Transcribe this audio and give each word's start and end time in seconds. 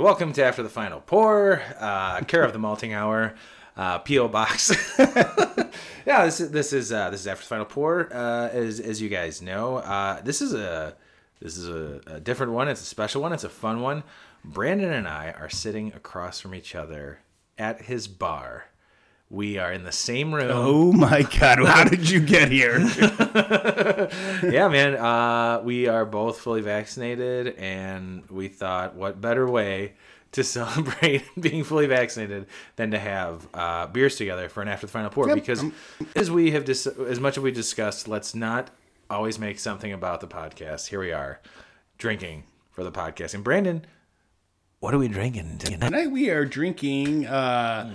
welcome 0.00 0.32
to 0.32 0.42
After 0.42 0.62
the 0.62 0.70
Final 0.70 1.00
Pour, 1.00 1.62
uh, 1.78 2.20
care 2.22 2.42
of 2.42 2.54
the 2.54 2.58
Malting 2.58 2.94
Hour, 2.94 3.34
uh, 3.76 3.98
PO 3.98 4.28
Box. 4.28 4.72
yeah, 6.06 6.24
this 6.24 6.40
is 6.40 6.50
this 6.50 6.72
is 6.72 6.90
uh, 6.90 7.10
this 7.10 7.20
is 7.20 7.26
After 7.26 7.42
the 7.42 7.48
Final 7.48 7.66
Pour. 7.66 8.10
Uh, 8.12 8.48
as 8.48 8.80
as 8.80 9.02
you 9.02 9.10
guys 9.10 9.42
know, 9.42 9.76
uh, 9.76 10.20
this 10.22 10.40
is 10.40 10.54
a 10.54 10.96
this 11.40 11.58
is 11.58 11.68
a, 11.68 12.00
a 12.06 12.20
different 12.20 12.52
one. 12.52 12.68
It's 12.68 12.80
a 12.80 12.86
special 12.86 13.20
one. 13.20 13.34
It's 13.34 13.44
a 13.44 13.50
fun 13.50 13.80
one. 13.80 14.02
Brandon 14.42 14.92
and 14.92 15.06
I 15.06 15.32
are 15.32 15.50
sitting 15.50 15.92
across 15.92 16.40
from 16.40 16.54
each 16.54 16.74
other 16.74 17.20
at 17.58 17.82
his 17.82 18.08
bar. 18.08 18.69
We 19.32 19.58
are 19.58 19.72
in 19.72 19.84
the 19.84 19.92
same 19.92 20.34
room. 20.34 20.50
Oh 20.52 20.90
my 20.90 21.22
god, 21.22 21.58
how 21.66 21.84
did 21.84 22.10
you 22.10 22.18
get 22.18 22.50
here? 22.50 22.80
yeah, 24.42 24.66
man. 24.66 24.96
Uh, 24.96 25.60
we 25.62 25.86
are 25.86 26.04
both 26.04 26.40
fully 26.40 26.62
vaccinated, 26.62 27.54
and 27.56 28.28
we 28.28 28.48
thought, 28.48 28.96
what 28.96 29.20
better 29.20 29.48
way 29.48 29.92
to 30.32 30.42
celebrate 30.56 31.22
being 31.40 31.62
fully 31.62 31.86
vaccinated 31.86 32.46
than 32.74 32.90
to 32.90 32.98
have 32.98 33.46
uh, 33.54 33.86
beers 33.86 34.16
together 34.16 34.48
for 34.48 34.62
an 34.62 34.68
after 34.68 34.86
the 34.86 34.92
final 34.92 35.10
pour? 35.10 35.28
Yep, 35.28 35.36
because 35.36 35.64
as 36.16 36.28
we 36.28 36.50
have 36.50 36.64
dis- 36.64 36.88
as 36.88 37.20
much 37.20 37.36
as 37.36 37.42
we 37.44 37.52
discussed, 37.52 38.08
let's 38.08 38.34
not 38.34 38.70
always 39.08 39.38
make 39.38 39.60
something 39.60 39.92
about 39.92 40.20
the 40.20 40.26
podcast. 40.26 40.88
Here 40.88 40.98
we 40.98 41.12
are, 41.12 41.40
drinking 41.98 42.42
for 42.72 42.82
the 42.82 42.92
podcast. 42.92 43.34
And 43.34 43.44
Brandon, 43.44 43.86
what 44.80 44.94
are 44.94 44.98
we 44.98 45.08
drinking 45.08 45.58
tonight? 45.58 45.80
Tonight 45.88 46.10
we 46.10 46.30
are 46.30 46.44
drinking 46.46 47.26
uh, 47.26 47.94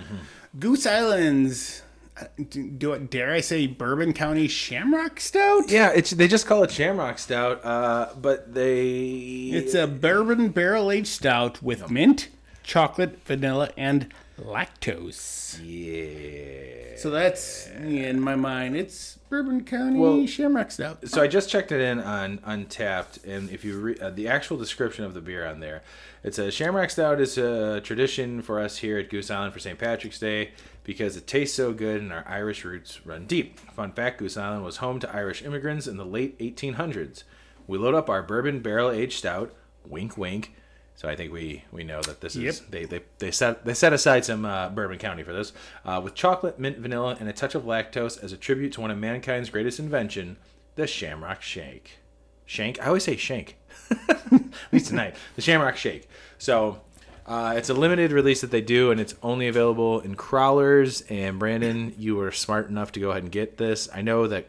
Goose 0.58 0.86
Island's. 0.86 1.82
uh, 2.16 2.24
Do, 2.48 2.70
do 2.70 2.98
dare 2.98 3.32
I 3.32 3.40
say 3.40 3.66
Bourbon 3.66 4.12
County 4.12 4.46
Shamrock 4.46 5.18
Stout? 5.18 5.68
Yeah, 5.68 5.90
it's 5.94 6.12
they 6.12 6.28
just 6.28 6.46
call 6.46 6.62
it 6.62 6.70
Shamrock 6.70 7.18
Stout, 7.18 7.64
uh, 7.64 8.10
but 8.16 8.54
they 8.54 9.50
It's 9.52 9.74
a 9.74 9.88
bourbon 9.88 10.50
barrel 10.50 10.92
aged 10.92 11.08
stout 11.08 11.60
with 11.60 11.90
mint, 11.90 12.28
chocolate, 12.62 13.18
vanilla, 13.24 13.70
and 13.76 14.12
lactose. 14.40 15.58
yeah. 15.64 16.55
So 16.98 17.10
that's 17.10 17.66
in 17.68 18.20
my 18.20 18.34
mind. 18.34 18.76
It's 18.76 19.18
Bourbon 19.28 19.64
County 19.64 19.98
Well- 19.98 20.26
Shamrock 20.26 20.70
Stout. 20.70 21.08
So 21.08 21.20
I 21.22 21.26
just 21.26 21.50
checked 21.50 21.72
it 21.72 21.80
in 21.80 22.00
on 22.00 22.38
Untappd, 22.38 23.24
and 23.26 23.50
if 23.50 23.64
you 23.64 23.78
read 23.78 24.00
uh, 24.00 24.10
the 24.10 24.28
actual 24.28 24.56
description 24.56 25.04
of 25.04 25.14
the 25.14 25.20
beer 25.20 25.46
on 25.46 25.60
there, 25.60 25.82
it 26.22 26.34
says 26.34 26.54
Shamrock 26.54 26.90
Stout 26.90 27.20
is 27.20 27.36
a 27.38 27.80
tradition 27.80 28.40
for 28.42 28.60
us 28.60 28.78
here 28.78 28.98
at 28.98 29.10
Goose 29.10 29.30
Island 29.30 29.52
for 29.52 29.58
St. 29.58 29.78
Patrick's 29.78 30.18
Day 30.18 30.52
because 30.84 31.16
it 31.16 31.26
tastes 31.26 31.56
so 31.56 31.72
good 31.72 32.00
and 32.00 32.12
our 32.12 32.24
Irish 32.26 32.64
roots 32.64 33.04
run 33.04 33.26
deep. 33.26 33.58
Fun 33.58 33.92
fact: 33.92 34.18
Goose 34.18 34.36
Island 34.36 34.64
was 34.64 34.78
home 34.78 34.98
to 35.00 35.14
Irish 35.14 35.42
immigrants 35.42 35.86
in 35.86 35.96
the 35.96 36.04
late 36.06 36.38
1800s. 36.38 37.24
We 37.66 37.78
load 37.78 37.94
up 37.94 38.08
our 38.08 38.22
bourbon 38.22 38.60
barrel 38.60 38.90
aged 38.90 39.18
stout. 39.18 39.52
Wink, 39.84 40.16
wink. 40.16 40.52
So 40.96 41.08
I 41.08 41.14
think 41.14 41.32
we 41.32 41.62
we 41.70 41.84
know 41.84 42.00
that 42.02 42.20
this 42.22 42.36
is 42.36 42.42
Yep. 42.42 42.70
they, 42.70 42.84
they 42.86 43.00
they 43.18 43.30
set 43.30 43.64
they 43.64 43.74
set 43.74 43.92
aside 43.92 44.24
some 44.24 44.44
uh, 44.44 44.70
Bourbon 44.70 44.98
County 44.98 45.22
for 45.22 45.32
this 45.32 45.52
uh, 45.84 46.00
with 46.02 46.14
chocolate, 46.14 46.58
mint, 46.58 46.78
vanilla, 46.78 47.16
and 47.20 47.28
a 47.28 47.32
touch 47.32 47.54
of 47.54 47.64
lactose 47.64 48.22
as 48.22 48.32
a 48.32 48.36
tribute 48.36 48.72
to 48.72 48.80
one 48.80 48.90
of 48.90 48.98
mankind's 48.98 49.50
greatest 49.50 49.78
invention, 49.78 50.38
the 50.74 50.86
Shamrock 50.86 51.42
Shake. 51.42 51.98
Shank? 52.46 52.80
I 52.80 52.86
always 52.86 53.02
say 53.04 53.16
shank. 53.16 53.56
At 54.08 54.42
least 54.72 54.86
tonight, 54.88 55.16
the 55.34 55.42
Shamrock 55.42 55.76
Shake. 55.76 56.08
So 56.38 56.80
uh, 57.26 57.54
it's 57.56 57.68
a 57.68 57.74
limited 57.74 58.12
release 58.12 58.40
that 58.40 58.52
they 58.52 58.60
do, 58.60 58.90
and 58.92 59.00
it's 59.00 59.14
only 59.22 59.48
available 59.48 60.00
in 60.00 60.14
crawlers. 60.14 61.02
And 61.10 61.38
Brandon, 61.38 61.92
you 61.98 62.14
were 62.16 62.30
smart 62.30 62.68
enough 62.68 62.92
to 62.92 63.00
go 63.00 63.10
ahead 63.10 63.24
and 63.24 63.32
get 63.32 63.58
this. 63.58 63.88
I 63.92 64.00
know 64.00 64.28
that 64.28 64.48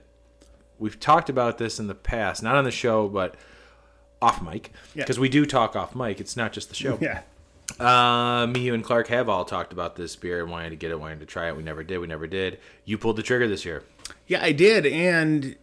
we've 0.78 1.00
talked 1.00 1.30
about 1.30 1.58
this 1.58 1.80
in 1.80 1.88
the 1.88 1.96
past, 1.96 2.44
not 2.44 2.56
on 2.56 2.64
the 2.64 2.72
show, 2.72 3.08
but 3.08 3.36
off 4.22 4.42
mic, 4.42 4.72
Yeah. 4.96 5.04
because 5.04 5.20
we 5.20 5.30
do 5.30 5.46
talk 5.46 5.76
off 5.76 5.96
mic. 5.96 6.20
It's 6.20 6.36
not 6.38 6.54
just 6.54 6.70
the 6.70 6.76
show. 6.76 6.98
Yeah. 7.02 7.22
Uh, 7.80 8.48
me, 8.48 8.62
you, 8.62 8.74
and 8.74 8.84
Clark 8.84 9.08
have 9.10 9.28
all 9.30 9.44
talked 9.46 9.74
about 9.74 9.96
this 9.98 10.16
beer 10.16 10.42
and 10.42 10.50
wanted 10.52 10.70
to 10.72 10.76
get 10.78 10.90
it, 10.92 11.00
wanted 11.00 11.20
to 11.20 11.26
try 11.26 11.48
it. 11.50 11.58
We 11.58 11.64
never 11.64 11.84
did. 11.84 11.98
We 12.00 12.08
never 12.08 12.26
did. 12.26 12.60
You 12.86 12.98
pulled 12.98 13.18
the 13.18 13.24
trigger 13.24 13.48
this 13.48 13.66
year. 13.66 13.84
Yeah, 14.26 14.42
I 14.42 14.54
did, 14.54 14.86
and 14.86 15.56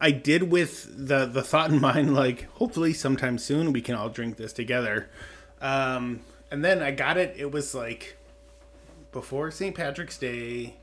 I 0.00 0.12
did 0.12 0.44
with 0.50 0.88
the 1.06 1.26
the 1.26 1.42
thought 1.42 1.70
in 1.70 1.80
mind, 1.90 2.14
like 2.14 2.48
hopefully 2.52 2.92
sometime 2.94 3.36
soon 3.36 3.72
we 3.72 3.80
can 3.82 3.94
all 3.96 4.08
drink 4.08 4.36
this 4.36 4.52
together. 4.52 5.08
Um, 5.60 6.20
and 6.50 6.64
then 6.64 6.82
I 6.82 6.92
got 6.92 7.16
it. 7.18 7.34
It 7.36 7.50
was 7.50 7.74
like 7.74 8.16
before 9.12 9.50
St. 9.50 9.74
Patrick's 9.74 10.16
Day, 10.18 10.76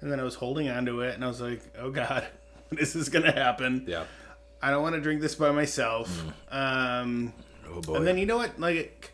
and 0.00 0.10
then 0.10 0.18
I 0.18 0.22
was 0.24 0.36
holding 0.36 0.68
on 0.68 0.86
to 0.86 1.02
it, 1.02 1.14
and 1.14 1.22
I 1.24 1.28
was 1.28 1.40
like, 1.42 1.60
"Oh 1.78 1.90
God, 1.90 2.26
this 2.70 2.96
is 2.96 3.10
gonna 3.10 3.32
happen." 3.32 3.84
Yeah. 3.86 4.04
I 4.62 4.70
don't 4.70 4.82
want 4.82 4.94
to 4.94 5.00
drink 5.00 5.20
this 5.20 5.34
by 5.34 5.50
myself. 5.50 6.24
Um, 6.50 7.32
Oh 7.68 7.80
boy. 7.80 7.96
and 7.96 8.06
then 8.06 8.16
you 8.18 8.26
know 8.26 8.36
what? 8.36 8.58
Like, 8.60 9.12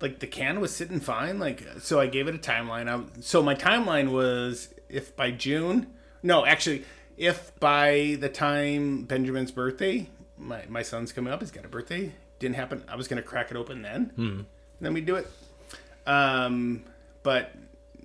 like 0.00 0.20
the 0.20 0.26
can 0.26 0.60
was 0.60 0.74
sitting 0.74 1.00
fine. 1.00 1.38
Like, 1.38 1.62
so 1.80 1.98
I 2.00 2.06
gave 2.06 2.28
it 2.28 2.34
a 2.34 2.38
timeline. 2.38 2.88
I, 2.88 3.02
so 3.20 3.42
my 3.42 3.54
timeline 3.54 4.10
was 4.10 4.72
if 4.88 5.14
by 5.16 5.30
June, 5.32 5.86
no, 6.22 6.46
actually, 6.46 6.84
if 7.16 7.52
by 7.60 8.16
the 8.20 8.28
time 8.28 9.04
Benjamin's 9.04 9.50
birthday, 9.50 10.08
my 10.38 10.64
my 10.68 10.82
son's 10.82 11.12
coming 11.12 11.32
up, 11.32 11.40
he's 11.40 11.50
got 11.50 11.64
a 11.64 11.68
birthday. 11.68 12.12
Didn't 12.38 12.56
happen. 12.56 12.82
I 12.88 12.96
was 12.96 13.08
gonna 13.08 13.22
crack 13.22 13.50
it 13.50 13.56
open 13.56 13.82
then. 13.82 14.12
And 14.16 14.46
then 14.80 14.94
we 14.94 15.00
do 15.02 15.16
it. 15.16 15.26
Um, 16.06 16.84
but 17.22 17.52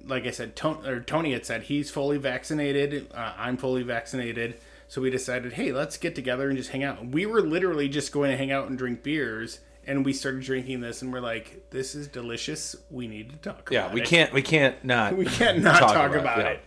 like 0.06 0.25
I 0.25 0.31
said, 0.31 0.56
Tony, 0.56 0.88
or 0.88 1.00
Tony 1.00 1.31
had 1.34 1.46
said 1.46 1.63
he's 1.63 1.90
fully 1.90 2.18
vaccinated. 2.18 3.07
Uh, 3.13 3.34
I'm 3.38 3.57
fully 3.57 3.84
vaccinated. 3.84 4.59
So 4.88 5.01
we 5.01 5.09
decided, 5.09 5.53
hey, 5.53 5.72
let's 5.72 5.97
get 5.97 6.16
together 6.16 6.47
and 6.47 6.57
just 6.57 6.69
hang 6.69 6.84
out. 6.84 7.06
We 7.07 7.25
were 7.25 7.41
literally 7.41 7.90
just 7.90 8.12
going 8.12 8.31
to 8.31 8.38
hang 8.38 8.51
out 8.51 8.69
and 8.69 8.78
drink 8.78 9.03
beers, 9.03 9.59
and 9.88 10.06
we 10.06 10.13
started 10.13 10.41
drinking 10.41 10.81
this, 10.81 11.01
and 11.01 11.12
we're 11.12 11.19
like, 11.19 11.69
this 11.72 11.96
is 11.96 12.07
delicious. 12.07 12.75
We 12.91 13.07
need 13.07 13.31
to 13.31 13.38
talk. 13.38 13.69
yeah, 13.72 13.85
about 13.85 13.94
we 13.94 14.01
it. 14.01 14.07
can't. 14.07 14.34
We 14.34 14.41
can't 14.41 14.84
not. 14.84 15.13
We 15.18 15.25
can't 15.25 15.59
not 15.62 15.79
talk, 15.79 16.13
about, 16.13 16.38
yeah. 16.38 16.47
it. 16.50 16.63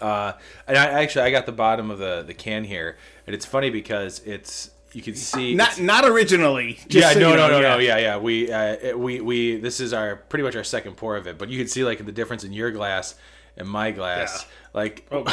Uh, 0.00 0.32
and 0.66 0.76
I 0.76 1.02
actually 1.02 1.22
I 1.22 1.30
got 1.30 1.46
the 1.46 1.52
bottom 1.52 1.90
of 1.90 1.98
the 1.98 2.24
the 2.26 2.34
can 2.34 2.64
here, 2.64 2.96
and 3.26 3.34
it's 3.34 3.46
funny 3.46 3.70
because 3.70 4.20
it's 4.24 4.70
you 4.94 5.02
can 5.02 5.14
see 5.14 5.54
Not 5.54 5.80
not 5.80 6.04
originally. 6.04 6.78
Yeah, 6.88 7.12
so 7.12 7.18
no, 7.18 7.30
you 7.30 7.36
no, 7.36 7.48
know, 7.48 7.60
no, 7.60 7.68
no, 7.74 7.78
yeah, 7.78 7.98
yeah. 7.98 8.16
We, 8.16 8.50
uh, 8.50 8.96
we, 8.96 9.20
we. 9.20 9.56
This 9.56 9.80
is 9.80 9.92
our 9.92 10.16
pretty 10.16 10.44
much 10.44 10.56
our 10.56 10.64
second 10.64 10.96
pour 10.96 11.16
of 11.16 11.26
it, 11.26 11.36
but 11.36 11.48
you 11.48 11.58
can 11.58 11.66
see 11.66 11.84
like 11.84 12.04
the 12.04 12.12
difference 12.12 12.44
in 12.44 12.52
your 12.52 12.70
glass 12.70 13.16
and 13.56 13.68
my 13.68 13.90
glass. 13.90 14.42
Yeah. 14.44 14.50
Like, 14.74 15.06
Oh, 15.12 15.24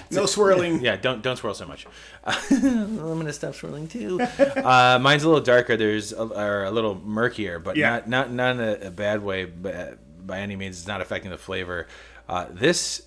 no 0.10 0.26
swirling. 0.26 0.80
yeah, 0.82 0.96
don't 0.96 1.22
don't 1.22 1.36
swirl 1.36 1.54
so 1.54 1.66
much. 1.66 1.86
I'm 2.24 2.96
gonna 2.98 3.32
stop 3.32 3.54
swirling 3.54 3.88
too. 3.88 4.20
uh, 4.20 4.98
mine's 5.00 5.22
a 5.24 5.28
little 5.28 5.42
darker. 5.42 5.76
There's 5.76 6.12
a, 6.12 6.22
or 6.22 6.64
a 6.64 6.70
little 6.70 6.94
murkier, 7.00 7.58
but 7.58 7.76
Yeah. 7.76 7.90
not 7.90 8.08
not 8.08 8.32
not 8.32 8.56
in 8.56 8.60
a, 8.60 8.86
a 8.88 8.90
bad 8.90 9.22
way. 9.22 9.46
But 9.46 9.98
by 10.26 10.40
any 10.40 10.56
means, 10.56 10.78
it's 10.78 10.86
not 10.88 11.00
affecting 11.00 11.30
the 11.30 11.38
flavor. 11.38 11.86
Uh, 12.28 12.46
this, 12.50 13.02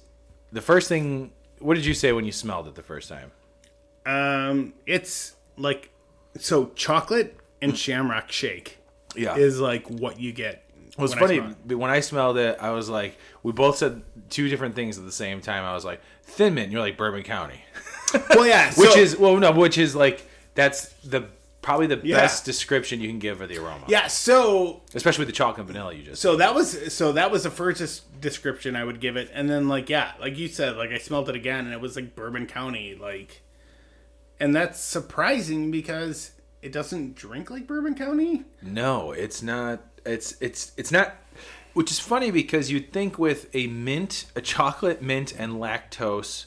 the 0.52 0.62
first 0.62 0.90
thing. 0.90 1.32
What 1.60 1.76
did 1.76 1.86
you 1.86 1.94
say 1.94 2.12
when 2.12 2.26
you 2.26 2.32
smelled 2.32 2.68
it 2.68 2.76
the 2.76 2.84
first 2.84 3.08
time? 3.08 3.32
Um, 4.06 4.74
it's 4.86 5.36
like 5.58 5.92
so 6.38 6.72
chocolate 6.76 7.38
and 7.62 7.78
shamrock 7.78 8.32
shake 8.32 8.80
Yeah, 9.16 9.38
is 9.38 9.62
like 9.62 9.88
what 9.90 10.20
you 10.20 10.34
get. 10.34 10.63
Well, 10.98 11.06
it's 11.06 11.16
when 11.16 11.24
I 11.24 11.28
funny 11.40 11.56
smell 11.66 11.78
when 11.80 11.90
I 11.92 12.00
smelled 12.02 12.38
it, 12.38 12.58
I 12.62 12.70
was 12.72 12.88
like, 12.90 13.18
we 13.42 13.52
both 13.52 13.78
said 13.78 14.02
two 14.30 14.48
different 14.50 14.76
things 14.76 14.98
at 14.98 15.06
the 15.06 15.12
same 15.12 15.42
time. 15.42 15.64
I 15.64 15.74
was 15.74 15.84
like, 15.86 16.02
Thin 16.24 16.54
Mint. 16.54 16.72
You're 16.72 16.82
like 16.82 16.98
Bourbon 16.98 17.24
County, 17.24 17.62
Well, 18.30 18.46
yeah, 18.48 18.72
which 18.78 18.92
so- 18.92 19.00
is 19.00 19.18
well, 19.18 19.38
no, 19.38 19.52
which 19.52 19.78
is 19.78 19.96
like 19.96 20.28
that's 20.56 20.90
the 21.04 21.28
probably 21.64 21.88
the 21.88 22.00
Yeah. 22.04 22.18
best 22.18 22.44
description 22.46 23.00
you 23.00 23.08
can 23.08 23.20
give 23.20 23.40
of 23.42 23.48
the 23.50 23.58
aroma. 23.58 23.86
yeah. 23.88 24.08
So 24.08 24.82
especially 24.94 25.22
with 25.24 25.30
the 25.30 25.34
chocolate 25.38 25.60
and 25.60 25.68
vanilla 25.68 25.94
you 25.94 26.04
just. 26.04 26.22
so 26.22 26.36
that 26.36 26.54
was 26.54 26.94
so 26.94 27.14
that 27.14 27.32
was 27.32 27.44
the 27.44 27.50
first 27.50 28.20
description 28.22 28.76
I 28.76 28.84
would 28.84 29.00
give 29.00 29.16
it, 29.18 29.32
and 29.34 29.50
then 29.50 29.68
like 29.70 29.90
yeah, 29.90 30.12
like 30.20 30.38
you 30.38 30.48
said, 30.48 30.76
like 30.78 30.92
I 30.92 30.98
smelled 31.00 31.28
it 31.30 31.36
again, 31.36 31.66
and 31.66 31.74
it 31.74 31.82
was 31.82 31.96
like 31.96 32.16
Bourbon 32.16 32.46
County, 32.48 32.96
like, 32.96 33.42
and 34.40 34.56
that's 34.56 34.80
surprising 34.80 35.72
because 35.72 36.32
it 36.62 36.72
doesn't 36.72 37.16
drink 37.16 37.50
like 37.50 37.66
Bourbon 37.66 37.96
County. 37.96 38.44
No, 38.62 39.12
it's 39.12 39.42
not. 39.42 39.82
It's 40.06 40.36
it's 40.42 40.72
it's 40.78 40.92
not. 40.92 41.16
Which 41.74 41.90
is 41.90 42.00
funny 42.00 42.30
because 42.30 42.70
you'd 42.70 42.94
think 42.94 43.18
with 43.18 43.50
a 43.56 43.66
mint, 43.68 44.26
a 44.36 44.42
chocolate 44.42 45.02
mint 45.02 45.34
and 45.36 45.54
lactose 45.54 46.46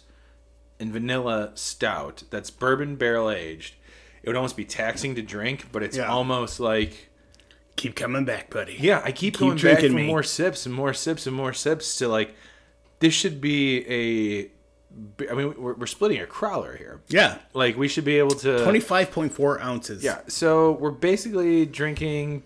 and 0.78 0.92
vanilla 0.92 1.50
stout 1.56 2.22
that's 2.30 2.48
bourbon 2.50 2.94
barrel 2.94 3.28
aged, 3.30 3.74
it 4.22 4.28
would 4.28 4.36
almost 4.36 4.56
be 4.56 4.64
taxing 4.64 5.16
to 5.16 5.22
drink. 5.22 5.66
But 5.72 5.82
it's 5.82 5.96
Yeah. 5.96 6.06
almost 6.06 6.60
like 6.60 7.08
Keep 7.74 7.94
coming 7.96 8.24
back, 8.24 8.48
buddy. 8.50 8.74
Yeah, 8.80 9.02
I 9.04 9.12
keep, 9.12 9.36
going 9.36 9.50
back 9.52 9.60
drinking 9.60 9.90
for 9.90 9.96
me. 9.96 10.06
more 10.06 10.22
sips 10.22 10.64
and 10.64 10.74
more 10.74 10.94
sips 10.94 11.26
and 11.26 11.36
more 11.36 11.52
sips 11.52 11.98
to 11.98 12.08
like 12.08 12.34
this 13.00 13.12
should 13.12 13.40
be 13.40 13.84
a. 13.86 14.50
I 15.30 15.34
mean, 15.34 15.54
we're, 15.60 15.74
we're 15.74 15.86
splitting 15.86 16.18
a 16.22 16.26
crawler 16.26 16.74
here. 16.76 17.02
yeah. 17.08 17.36
Like 17.52 17.76
we 17.76 17.86
should 17.88 18.04
be 18.04 18.18
able 18.18 18.30
to. 18.36 18.62
Twenty 18.62 18.80
five 18.80 19.10
point 19.10 19.32
four 19.32 19.60
ounces. 19.60 20.02
Yeah, 20.02 20.20
so 20.28 20.72
we're 20.72 20.90
basically 20.90 21.66
drinking 21.66 22.44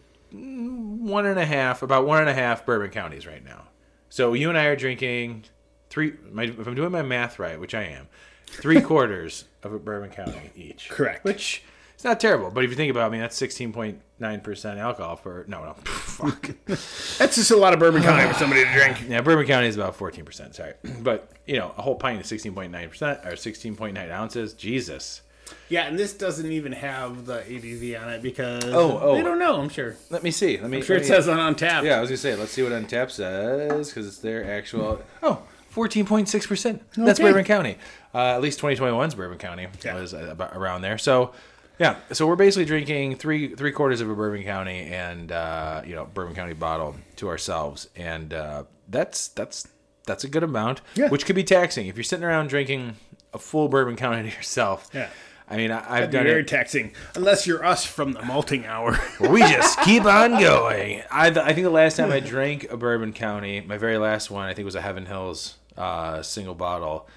one 1.01 1.25
and 1.27 1.39
a 1.39 1.47
half, 1.47 1.83
about 1.83 2.07
one 2.07 2.21
and 2.21 2.29
a 2.29 2.35
half 2.35 2.67
bourbon 2.67 2.91
counties 2.91 3.27
right 3.27 3.45
now. 3.45 3.69
So 4.11 4.35
you 4.35 4.49
and 4.49 4.59
I 4.59 4.67
are 4.67 4.77
drinking 4.77 5.45
three. 5.89 6.15
My, 6.31 6.45
if 6.45 6.67
I'm 6.67 6.75
doing 6.75 6.93
my 6.93 7.03
math 7.03 7.39
right, 7.39 7.59
which 7.59 7.75
I 7.75 7.85
am, 7.85 8.09
three 8.47 8.81
quarters 8.83 9.45
of 9.63 9.73
a 9.73 9.79
bourbon 9.79 10.11
county 10.11 10.51
each. 10.55 10.91
Correct. 10.91 11.25
Which 11.25 11.63
is 11.97 12.05
not 12.05 12.21
terrible, 12.21 12.51
but 12.51 12.65
if 12.65 12.71
you 12.71 12.77
think 12.77 12.91
about, 12.91 13.05
it, 13.05 13.07
I 13.07 13.11
mean, 13.11 13.21
that's 13.21 13.37
sixteen 13.37 13.73
point 13.73 14.01
nine 14.19 14.41
percent 14.41 14.79
alcohol 14.79 15.17
for 15.17 15.45
no, 15.49 15.65
no, 15.65 15.73
fuck. 15.85 16.51
That's 16.67 17.37
just 17.37 17.51
a 17.51 17.57
lot 17.57 17.73
of 17.73 17.79
bourbon 17.79 18.03
county 18.03 18.29
for 18.31 18.39
somebody 18.39 18.65
to 18.65 18.73
drink. 18.73 18.99
yeah, 19.09 19.23
bourbon 19.23 19.47
county 19.47 19.69
is 19.69 19.77
about 19.77 19.97
fourteen 19.97 20.27
percent. 20.27 20.55
Sorry, 20.55 20.75
but 21.01 21.31
you 21.47 21.57
know, 21.57 21.73
a 21.79 21.83
whole 21.83 21.95
pint 21.97 22.21
is 22.21 22.27
sixteen 22.27 22.55
point 22.55 22.73
nine 22.73 22.91
percent 22.91 23.21
or 23.25 23.37
sixteen 23.37 23.75
point 23.75 23.95
nine 23.95 24.11
ounces. 24.11 24.53
Jesus. 24.53 25.23
Yeah, 25.69 25.87
and 25.87 25.99
this 25.99 26.13
doesn't 26.13 26.51
even 26.51 26.73
have 26.73 27.27
the 27.27 27.39
ABV 27.41 28.01
on 28.03 28.09
it 28.11 28.23
because 28.23 28.65
Oh, 28.67 28.99
oh. 29.01 29.15
they 29.15 29.23
don't 29.23 29.39
know. 29.39 29.61
I'm 29.61 29.69
sure. 29.69 29.97
Let 30.11 30.23
me 30.23 30.31
see. 30.31 30.59
Let 30.59 30.71
me. 30.71 30.79
I'm 30.79 30.83
sure 30.83 30.97
let 30.97 31.07
it 31.07 31.09
me- 31.09 31.15
says 31.17 31.29
on 31.29 31.39
on 31.39 31.55
tap. 31.55 31.85
Yeah, 31.85 31.97
I 31.99 32.01
was 32.01 32.11
gonna 32.11 32.17
say. 32.19 32.35
Let's 32.35 32.53
see 32.53 32.63
what 32.63 32.73
Untappd 32.73 33.11
says 33.11 33.89
because 33.89 34.07
it's 34.07 34.19
their 34.19 34.51
actual. 34.53 35.03
Oh, 35.23 35.43
14.6 35.75 36.47
percent. 36.49 36.83
That's 36.97 37.21
Okay. 37.21 37.29
Bourbon 37.29 37.45
County. 37.45 37.79
Uh, 38.15 38.19
at 38.35 38.41
least 38.41 38.61
2021's 38.61 39.15
Bourbon 39.15 39.39
County 39.39 39.69
Yeah. 39.85 39.95
was 39.95 40.13
uh, 40.15 40.29
about 40.33 40.57
around 40.57 40.83
there. 40.83 40.99
So, 40.99 41.33
yeah. 41.79 41.97
So 42.13 42.27
we're 42.27 42.35
basically 42.37 42.65
drinking 42.65 43.17
three 43.17 43.55
three 43.55 43.71
quarters 43.73 44.01
of 44.01 44.11
a 44.11 44.15
Bourbon 44.15 44.43
County 44.43 44.81
and 44.87 45.31
uh, 45.31 45.83
you 45.87 45.95
know 45.95 46.07
Bourbon 46.13 46.35
County 46.35 46.55
bottle 46.55 46.97
to 47.17 47.29
ourselves, 47.29 47.89
and 47.97 48.35
uh, 48.35 48.65
that's 48.89 49.29
that's 49.29 49.69
that's 50.07 50.25
a 50.25 50.29
good 50.29 50.43
amount, 50.43 50.81
Yeah. 50.97 51.09
which 51.09 51.25
could 51.25 51.37
be 51.37 51.45
taxing 51.45 51.87
if 51.87 51.97
you're 51.97 52.03
sitting 52.05 52.25
around 52.25 52.49
drinking 52.49 52.97
a 53.33 53.39
full 53.39 53.69
Bourbon 53.69 53.95
County 53.95 54.29
to 54.29 54.37
yourself. 54.37 54.91
Yeah. 54.93 55.09
I 55.51 55.57
mean, 55.57 55.73
I, 55.73 55.79
I've 55.79 55.87
That'd 55.89 56.11
done 56.13 56.25
very 56.25 56.43
it. 56.43 56.49
taxing, 56.49 56.93
unless 57.17 57.45
you're 57.45 57.65
us 57.65 57.85
from 57.85 58.13
the 58.13 58.23
malting 58.23 58.67
hour. 58.67 58.99
we 59.21 59.41
just 59.41 59.81
keep 59.81 60.05
on 60.05 60.41
going. 60.41 61.03
I, 61.11 61.27
I 61.27 61.53
think 61.53 61.65
the 61.65 61.71
last 61.71 61.97
time 61.97 62.13
I 62.13 62.21
drank 62.21 62.71
a 62.71 62.77
Bourbon 62.77 63.13
County, 63.13 63.61
my 63.61 63.77
very 63.77 63.99
last 63.99 64.31
one, 64.31 64.47
I 64.47 64.55
think 64.55 64.65
was 64.65 64.77
a 64.77 64.81
Heaven 64.81 65.07
Hills 65.07 65.57
uh, 65.77 66.23
single 66.23 66.55
bottle. 66.55 67.09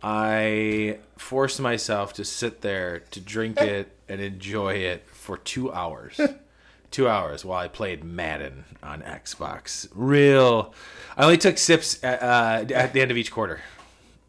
I 0.00 0.98
forced 1.16 1.58
myself 1.58 2.12
to 2.14 2.24
sit 2.24 2.60
there 2.60 3.00
to 3.10 3.20
drink 3.20 3.60
it 3.60 3.90
and 4.08 4.20
enjoy 4.20 4.74
it 4.74 5.08
for 5.08 5.36
two 5.36 5.72
hours. 5.72 6.20
two 6.90 7.08
hours 7.08 7.44
while 7.44 7.58
I 7.58 7.68
played 7.68 8.04
Madden 8.04 8.64
on 8.82 9.02
Xbox. 9.02 9.88
Real. 9.94 10.72
I 11.16 11.24
only 11.24 11.38
took 11.38 11.58
sips 11.58 12.02
at, 12.04 12.22
uh, 12.22 12.72
at 12.72 12.92
the 12.92 13.00
end 13.00 13.10
of 13.10 13.16
each 13.16 13.32
quarter. 13.32 13.60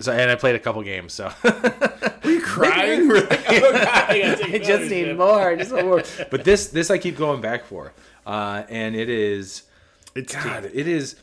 So 0.02 0.12
and 0.14 0.32
I 0.32 0.36
played 0.36 0.56
a 0.56 0.60
couple 0.60 0.82
games. 0.84 1.14
So 1.14 1.26
Are 1.44 2.30
you 2.30 2.42
crying? 2.46 3.08
We're 3.08 3.28
like, 3.28 3.44
oh, 3.50 3.72
God, 3.74 3.88
I 3.88 4.38
I 4.54 4.58
just 4.60 4.90
need 4.90 5.18
more. 5.18 5.56
Just 5.56 5.72
more. 5.72 6.04
But 6.32 6.44
this 6.44 6.68
this 6.68 6.90
I 6.90 6.98
keep 6.98 7.18
going 7.18 7.42
back 7.42 7.66
for, 7.66 7.94
uh, 8.26 8.64
and 8.70 8.96
it 8.96 9.10
is 9.10 9.64
It's 10.16 10.34
God. 10.36 10.64
deep. 10.64 10.72
It 10.74 10.88
is 10.88 11.16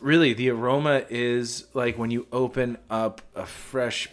really 0.00 0.32
the 0.34 0.50
aroma 0.50 1.04
is 1.10 1.66
like 1.74 1.98
when 1.98 2.10
you 2.10 2.26
open 2.32 2.78
up 2.90 3.20
a 3.34 3.46
fresh. 3.46 4.08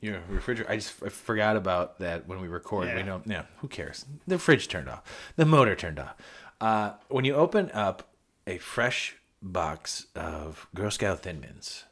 Your 0.00 0.20
refrigerator. 0.28 0.70
I 0.70 0.76
just 0.76 1.02
I 1.02 1.08
forgot 1.08 1.56
about 1.56 1.98
that 1.98 2.28
when 2.28 2.40
we 2.40 2.46
record. 2.46 2.86
We 2.86 3.00
Yeah. 3.00 3.02
know. 3.02 3.22
Yeah. 3.26 3.42
Who 3.58 3.66
cares? 3.68 4.04
The 4.28 4.38
fridge 4.38 4.68
turned 4.68 4.88
off. 4.88 5.02
The 5.34 5.44
motor 5.44 5.74
turned 5.74 5.98
off. 5.98 6.14
Uh, 6.60 6.92
when 7.08 7.24
you 7.24 7.34
open 7.34 7.68
up 7.72 8.08
a 8.46 8.58
fresh 8.58 9.16
box 9.42 10.06
of 10.14 10.68
Girl 10.76 10.92
Scout 10.92 11.20
Thin 11.24 11.40
Mints, 11.40 11.84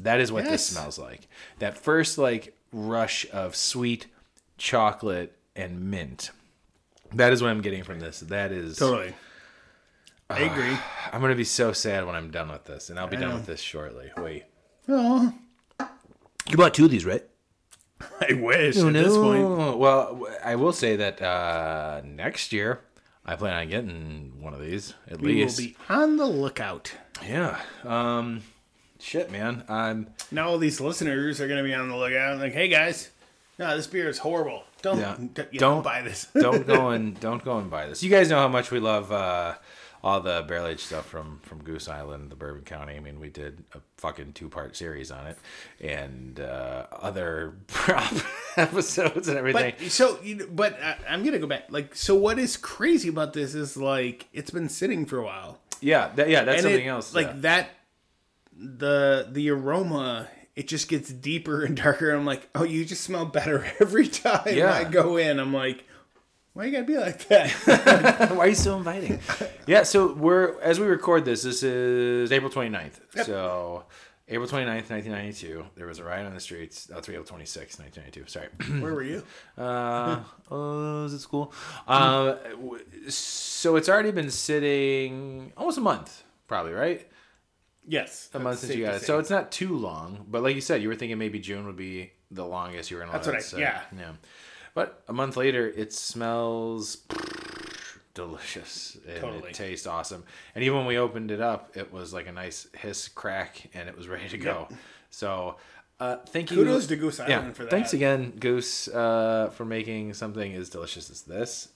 that 0.00 0.20
is 0.20 0.32
what 0.32 0.44
this 0.44 0.66
smells 0.66 0.98
like. 0.98 1.28
That 1.58 1.78
first 1.78 2.18
like 2.18 2.56
rush 2.72 3.26
of 3.32 3.54
sweet 3.56 4.06
chocolate 4.58 5.36
and 5.54 5.90
mint. 5.90 6.30
That 7.12 7.32
is 7.32 7.42
what 7.42 7.50
I'm 7.50 7.60
getting 7.60 7.84
from 7.84 8.00
this. 8.00 8.20
That 8.20 8.50
is 8.52 8.78
Totally. 8.78 9.14
I 10.30 10.40
agree. 10.40 10.76
I'm 11.12 11.20
gonna 11.20 11.34
be 11.34 11.44
so 11.44 11.72
sad 11.72 12.06
when 12.06 12.14
I'm 12.14 12.30
done 12.30 12.50
with 12.50 12.64
this, 12.64 12.90
and 12.90 12.98
I'll 12.98 13.06
be 13.06 13.16
done 13.16 13.28
know. 13.28 13.34
with 13.36 13.46
this 13.46 13.60
shortly. 13.60 14.10
Wait, 14.16 14.44
Oh, 14.88 15.32
you 16.48 16.56
bought 16.56 16.74
two 16.74 16.86
of 16.86 16.90
these, 16.90 17.04
right? 17.04 17.24
I 18.20 18.34
wish 18.34 18.76
at 18.76 18.92
this 18.92 19.16
point. 19.16 19.78
Well, 19.78 20.26
I 20.44 20.56
will 20.56 20.72
say 20.72 20.96
that 20.96 21.22
uh, 21.22 22.02
next 22.04 22.52
year 22.52 22.80
I 23.24 23.36
plan 23.36 23.54
on 23.54 23.68
getting 23.68 24.32
one 24.40 24.52
of 24.54 24.60
these 24.60 24.94
at 25.06 25.20
least. 25.20 25.22
We 25.22 25.34
will 25.36 25.44
least. 25.44 25.58
be 25.58 25.76
on 25.88 26.16
the 26.16 26.26
lookout. 26.26 26.92
Yeah. 27.26 27.60
Um. 27.84 28.42
Shit, 29.04 29.30
man. 29.30 29.64
I'm. 29.68 30.08
Now 30.30 30.48
all 30.48 30.58
these 30.58 30.80
listeners 30.80 31.38
are 31.40 31.46
going 31.46 31.58
to 31.58 31.64
be 31.68 31.74
on 31.74 31.88
the 31.90 31.96
lookout. 31.96 32.38
Like, 32.38 32.54
hey 32.54 32.68
guys, 32.68 33.10
no, 33.58 33.76
this 33.76 33.86
beer 33.86 34.08
is 34.08 34.16
horrible. 34.18 34.64
Don't 34.80 34.98
Yeah. 34.98 35.16
d- 35.18 35.26
Don't- 35.34 35.58
don't 35.58 35.82
buy 35.82 36.00
this. 36.00 36.26
Don't 36.34 36.66
go 36.74 36.88
and 36.88 37.18
don't 37.20 37.44
go 37.44 37.58
and 37.58 37.70
buy 37.70 37.86
this. 37.86 38.02
You 38.02 38.10
guys 38.10 38.30
know 38.30 38.38
how 38.38 38.48
much 38.48 38.70
we 38.70 38.80
love 38.80 39.12
uh, 39.12 39.54
all 40.02 40.20
the 40.20 40.42
barrel 40.48 40.66
aged 40.68 40.80
stuff 40.80 41.06
from 41.06 41.40
from 41.42 41.62
Goose 41.62 41.86
Island, 41.86 42.30
the 42.30 42.34
Bourbon 42.34 42.62
County. 42.64 42.94
I 42.96 43.00
mean, 43.00 43.20
we 43.20 43.28
did 43.28 43.62
a 43.74 43.78
fucking 43.98 44.32
two 44.32 44.48
part 44.48 44.74
series 44.74 45.10
on 45.10 45.26
it, 45.26 45.38
and 45.82 46.40
uh, 46.40 46.86
other 46.92 47.54
prop 47.66 48.12
episodes 48.56 49.28
and 49.28 49.36
everything. 49.36 49.74
But 49.78 49.90
so, 49.90 50.18
you 50.22 50.48
but 50.50 50.80
I, 50.82 50.96
I'm 51.10 51.22
gonna 51.24 51.38
go 51.38 51.46
back. 51.46 51.64
Like, 51.70 51.94
so 51.94 52.14
what 52.14 52.38
is 52.38 52.56
crazy 52.56 53.08
about 53.10 53.34
this 53.34 53.54
is 53.54 53.76
like 53.76 54.28
it's 54.32 54.50
been 54.50 54.68
sitting 54.70 55.04
for 55.06 55.18
a 55.18 55.24
while, 55.24 55.58
yeah, 55.82 56.10
that, 56.16 56.28
yeah, 56.30 56.44
that's 56.44 56.56
and 56.58 56.62
something 56.64 56.86
it- 56.86 56.88
else. 56.88 57.14
Like 57.14 57.26
yeah. 57.28 57.32
that, 57.38 57.68
the 58.56 59.28
the 59.30 59.50
aroma 59.50 60.28
it 60.56 60.68
just 60.68 60.88
gets 60.88 61.10
deeper 61.12 61.64
and 61.64 61.76
darker. 61.76 62.12
I'm 62.12 62.24
like, 62.24 62.48
oh, 62.54 62.62
you 62.62 62.84
just 62.84 63.02
smell 63.02 63.24
better 63.26 63.66
every 63.80 64.06
time 64.06 64.56
Yeah. 64.56 64.72
I 64.72 64.84
go 64.84 65.16
in. 65.16 65.40
I'm 65.40 65.52
like, 65.52 65.84
why 66.52 66.66
you 66.66 66.70
gotta 66.70 66.84
be 66.84 66.96
like 66.96 67.26
that? 67.26 67.50
Why 68.30 68.44
are 68.44 68.48
you 68.48 68.54
so 68.54 68.76
inviting? 68.76 69.18
yeah, 69.66 69.82
so 69.82 70.12
we're 70.12 70.60
as 70.60 70.78
we 70.78 70.86
record 70.86 71.24
this, 71.24 71.42
this 71.42 71.64
is 71.64 72.30
April 72.30 72.52
29th. 72.52 73.24
So 73.24 73.84
April 74.28 74.46
29th, 74.48 74.88
1992, 74.90 75.64
there 75.74 75.88
was 75.88 75.98
a 75.98 76.04
riot 76.04 76.24
on 76.26 76.32
the 76.32 76.38
streets. 76.40 76.86
That's 76.86 77.08
April 77.08 77.24
26th, 77.24 77.80
1992. 77.80 78.26
Sorry. 78.28 78.48
Where 78.80 78.94
were 78.94 79.02
you? 79.02 79.24
Uh, 79.58 80.20
oh, 80.52 81.02
was 81.02 81.12
it 81.14 81.18
school? 81.18 81.52
Um, 81.88 82.36
so 83.08 83.74
it's 83.74 83.88
already 83.88 84.12
been 84.12 84.30
sitting 84.30 85.52
almost 85.56 85.78
a 85.78 85.80
month, 85.80 86.22
probably, 86.46 86.72
right? 86.72 87.10
Yes, 87.86 88.30
A 88.34 88.38
month 88.38 88.60
since 88.60 88.74
you 88.74 88.84
got 88.86 88.94
it. 88.94 89.02
So 89.02 89.18
it's 89.18 89.30
not 89.30 89.52
too 89.52 89.76
long. 89.76 90.24
But 90.28 90.42
like 90.42 90.54
you 90.54 90.60
said, 90.60 90.80
you 90.82 90.88
were 90.88 90.94
thinking 90.94 91.18
maybe 91.18 91.38
June 91.38 91.66
would 91.66 91.76
be 91.76 92.12
the 92.30 92.44
longest 92.44 92.90
you 92.90 92.96
were 92.96 93.02
gonna. 93.02 93.12
That's 93.12 93.26
let 93.26 93.32
what 93.34 93.40
it 93.40 93.44
I- 93.44 93.48
sit. 93.48 93.58
yeah. 93.60 93.80
Yeah. 93.98 94.12
But 94.74 95.02
a 95.08 95.12
month 95.12 95.36
later, 95.36 95.68
it 95.68 95.92
smells 95.92 96.96
delicious 98.14 98.96
and 99.08 99.20
Totally. 99.20 99.50
it 99.50 99.54
tastes 99.54 99.86
awesome. 99.86 100.24
And 100.54 100.64
even 100.64 100.78
when 100.78 100.86
we 100.86 100.98
opened 100.98 101.30
it 101.30 101.40
up, 101.40 101.76
it 101.76 101.92
was 101.92 102.12
like 102.12 102.26
a 102.26 102.32
nice 102.32 102.66
hiss 102.76 103.08
crack, 103.08 103.68
and 103.74 103.88
it 103.88 103.96
was 103.96 104.08
ready 104.08 104.28
to 104.28 104.38
go. 104.38 104.68
So. 105.10 105.56
Uh, 106.00 106.16
thank 106.26 106.50
you. 106.50 106.56
Kudos 106.56 106.88
to 106.88 106.96
Goose 106.96 107.20
Yeah, 107.20 107.38
Island 107.38 107.56
for 107.56 107.62
that. 107.62 107.70
Thanks 107.70 107.92
again, 107.92 108.32
Goose, 108.40 108.88
uh, 108.88 109.50
for 109.54 109.64
making 109.64 110.14
something 110.14 110.52
as 110.56 110.68
delicious 110.68 111.08
as 111.08 111.22
this. 111.22 111.68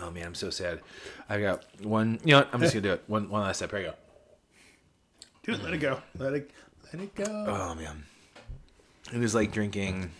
Oh 0.00 0.10
man, 0.10 0.26
I'm 0.26 0.34
so 0.34 0.50
sad. 0.50 0.80
I 1.28 1.40
got 1.40 1.64
one. 1.82 2.20
You 2.24 2.32
know 2.32 2.38
what? 2.38 2.50
I'm 2.52 2.60
just 2.60 2.74
gonna 2.74 2.82
do 2.82 2.92
it. 2.92 3.04
One, 3.06 3.28
one 3.28 3.42
last 3.42 3.58
step. 3.58 3.70
Here 3.70 3.80
you 3.80 3.86
go. 3.86 3.94
Dude, 5.44 5.62
let 5.62 5.74
it 5.74 5.78
go. 5.78 6.00
Let 6.18 6.34
it 6.34 6.50
let 6.92 7.02
it 7.02 7.14
go. 7.14 7.24
Oh 7.26 7.74
man, 7.74 8.04
it 9.12 9.18
was 9.18 9.34
like 9.34 9.52
drinking. 9.52 10.10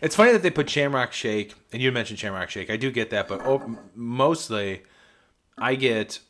It's 0.00 0.14
funny 0.14 0.32
that 0.32 0.42
they 0.42 0.50
put 0.50 0.70
Shamrock 0.70 1.12
Shake, 1.12 1.54
and 1.72 1.82
you 1.82 1.90
mentioned 1.90 2.18
Shamrock 2.18 2.50
Shake. 2.50 2.70
I 2.70 2.76
do 2.76 2.90
get 2.90 3.10
that, 3.10 3.26
but 3.28 3.40
oh, 3.44 3.78
mostly, 3.94 4.82
I 5.56 5.74
get 5.74 6.20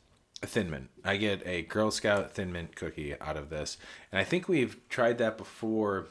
a 0.42 0.47
Thin 0.47 0.70
Mint. 0.70 0.88
I 1.04 1.16
get 1.16 1.47
a 1.47 1.62
Girl 1.62 1.90
Scout 1.90 2.32
Thin 2.32 2.52
Mint 2.52 2.76
cookie 2.76 3.18
out 3.20 3.37
of 3.37 3.50
this, 3.50 3.76
and 4.11 4.18
I 4.20 4.25
think 4.25 4.49
we've 4.49 4.78
tried 4.88 5.18
that 5.18 5.37
before, 5.37 6.06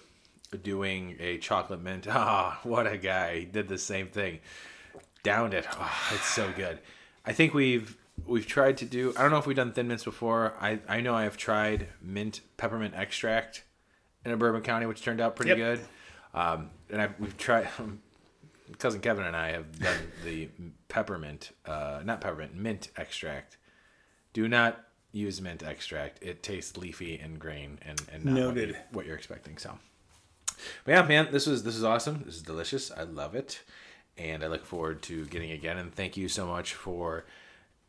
doing 0.63 1.15
a 1.19 1.37
chocolate 1.37 1.81
mint. 1.81 2.07
Ah, 2.09 2.59
what 2.63 2.85
a 2.85 2.97
guy! 2.97 3.39
He 3.39 3.45
did 3.45 3.67
the 3.67 3.77
same 3.77 4.07
thing. 4.07 4.39
Downed 5.23 5.53
it. 5.53 5.65
Oh, 5.73 5.91
it's 6.13 6.25
so 6.25 6.51
good. 6.55 6.79
I 7.25 7.33
think 7.33 7.53
we've 7.53 7.97
we've 8.25 8.47
tried 8.47 8.77
to 8.77 8.85
do. 8.85 9.13
I 9.17 9.21
don't 9.21 9.31
know 9.31 9.37
if 9.37 9.45
we've 9.47 9.55
done 9.57 9.73
Thin 9.73 9.87
Mints 9.87 10.03
before. 10.03 10.53
I 10.61 10.79
I 10.87 11.01
know 11.01 11.13
I 11.15 11.23
have 11.23 11.37
tried 11.37 11.87
mint 12.01 12.41
peppermint 12.57 12.93
extract 12.95 13.63
in 14.25 14.31
a 14.31 14.37
Bourbon 14.37 14.61
County, 14.61 14.85
which 14.85 15.01
turned 15.03 15.19
out 15.21 15.35
pretty 15.35 15.49
Yep. 15.49 15.57
good. 15.57 15.79
Um, 16.33 16.69
and 16.89 17.01
I, 17.01 17.09
we've 17.19 17.37
tried. 17.37 17.67
cousin 18.79 18.99
Kevin 18.99 19.25
and 19.25 19.35
I 19.35 19.51
have 19.53 19.79
done 19.79 19.97
the 20.25 20.49
peppermint, 20.89 21.51
uh, 21.65 22.01
not 22.03 22.19
peppermint, 22.21 22.53
mint 22.53 22.89
extract. 22.97 23.57
Do 24.33 24.47
not 24.47 24.83
use 25.13 25.41
mint 25.41 25.63
extract. 25.63 26.21
It 26.21 26.43
tastes 26.43 26.77
leafy 26.77 27.17
and 27.17 27.39
grain, 27.39 27.79
and 27.85 28.01
and 28.11 28.25
not 28.25 28.47
what, 28.55 28.57
you, 28.57 28.75
what 28.91 29.05
you're 29.05 29.15
expecting. 29.15 29.57
So, 29.57 29.77
but 30.85 30.91
yeah, 30.91 31.01
man, 31.03 31.29
this 31.31 31.47
was 31.47 31.63
this 31.63 31.75
is 31.75 31.83
awesome. 31.83 32.23
This 32.25 32.35
is 32.35 32.41
delicious. 32.41 32.91
I 32.91 33.03
love 33.03 33.35
it, 33.35 33.63
and 34.17 34.43
I 34.43 34.47
look 34.47 34.65
forward 34.65 35.01
to 35.03 35.25
getting 35.25 35.51
again. 35.51 35.77
And 35.77 35.93
thank 35.93 36.17
you 36.17 36.27
so 36.29 36.45
much 36.47 36.73
for 36.73 37.25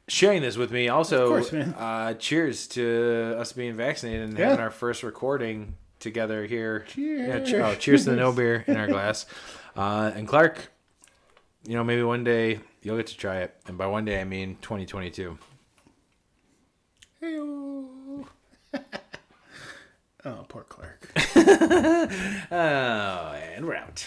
sharing 0.08 0.42
this 0.42 0.56
with 0.56 0.70
me. 0.70 0.88
Also, 0.88 1.28
course. 1.28 1.52
Uh, 1.52 2.14
cheers 2.18 2.66
to 2.68 3.36
us 3.38 3.52
being 3.52 3.74
vaccinated 3.74 4.28
and 4.30 4.38
Yeah. 4.38 4.46
having 4.50 4.60
our 4.60 4.70
first 4.70 5.02
recording 5.02 5.76
together 6.00 6.46
here. 6.46 6.80
Cheers. 6.88 7.50
che- 7.50 7.60
oh, 7.60 7.74
cheers 7.74 8.04
to 8.04 8.10
the 8.10 8.16
no 8.16 8.32
beer 8.38 8.64
in 8.66 8.76
our 8.76 8.86
glass. 8.86 9.26
Uh, 9.76 10.10
and 10.14 10.26
Clark, 10.28 10.70
you 11.66 11.74
know, 11.74 11.84
maybe 11.84 12.02
one 12.02 12.24
day 12.24 12.60
you'll 12.82 12.96
get 12.96 13.06
to 13.08 13.16
try 13.16 13.38
it, 13.38 13.54
and 13.66 13.76
by 13.76 13.86
one 13.86 14.04
day 14.04 14.20
I 14.20 14.24
mean 14.24 14.56
2022. 14.62 15.36
Hey-o. 17.20 18.26
oh, 20.24 20.44
poor 20.48 20.62
Clark. 20.68 21.10
Oh, 22.50 23.32
and 23.54 23.66
we're 23.66 23.74
out. 23.74 24.06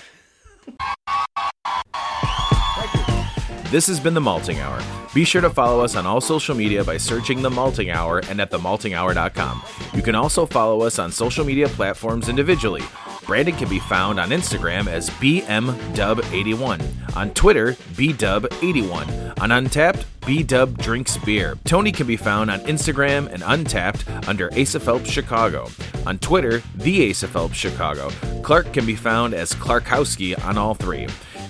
This 3.72 3.88
has 3.88 4.00
been 4.02 4.14
The 4.14 4.20
Malting 4.20 4.60
Hour. 4.60 4.82
Be 5.14 5.24
sure 5.24 5.40
to 5.40 5.50
follow 5.50 5.82
us 5.82 5.96
on 5.96 6.06
all 6.06 6.20
social 6.20 6.54
media 6.54 6.84
by 6.84 6.98
searching 6.98 7.42
The 7.42 7.50
Malting 7.50 7.90
Hour 7.90 8.20
and 8.30 8.42
at 8.42 8.52
themaltinghour.com. 8.52 9.64
You 9.94 10.02
can 10.02 10.14
also 10.14 10.46
follow 10.46 10.82
us 10.82 11.00
on 11.00 11.10
social 11.10 11.46
media 11.46 11.70
platforms 11.70 12.28
individually. 12.28 12.84
Brandon 13.26 13.56
can 13.56 13.70
be 13.70 13.80
found 13.80 14.20
on 14.20 14.32
Instagram 14.32 14.88
as 14.88 15.10
BMDub81, 15.12 17.16
on 17.16 17.30
Twitter, 17.30 17.72
BDub81, 17.94 19.40
on 19.40 19.50
Untappd, 19.52 20.04
BDub 20.20 20.78
Drinks 20.78 21.18
Beer. 21.20 21.58
Tony 21.64 21.94
can 21.94 22.08
be 22.08 22.18
found 22.18 22.52
on 22.52 22.60
Instagram 22.62 23.32
and 23.32 23.42
Untappd 23.42 24.28
under 24.28 24.52
Asa 24.60 24.82
Phelps 24.82 25.10
Chicago. 25.10 25.70
On 26.06 26.20
Twitter, 26.20 26.62
The 26.76 27.10
Asa 27.10 27.30
Phelps 27.30 27.56
Chicago. 27.56 28.10
Clark 28.44 28.74
can 28.74 28.86
be 28.86 28.98
found 28.98 29.34
as 29.34 29.54
Clarkowski 29.54 30.38
on 30.44 30.58
all 30.58 30.74
three. 30.74 31.08